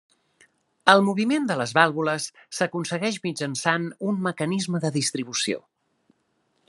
El 0.93 1.01
moviment 1.09 1.43
de 1.51 1.57
les 1.59 1.73
vàlvules 1.79 2.25
s'aconsegueix 2.59 3.19
mitjançant 3.29 3.85
un 4.13 4.19
mecanisme 4.29 4.83
de 4.87 4.93
distribució. 4.97 5.63